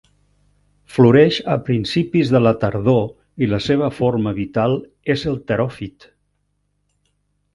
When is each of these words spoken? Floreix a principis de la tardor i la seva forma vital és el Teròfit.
Floreix 0.93 1.35
a 1.55 1.57
principis 1.67 2.31
de 2.35 2.41
la 2.45 2.53
tardor 2.63 3.45
i 3.47 3.51
la 3.51 3.59
seva 3.65 3.89
forma 3.97 4.35
vital 4.39 4.75
és 5.17 5.27
el 5.33 5.39
Teròfit. 5.53 6.09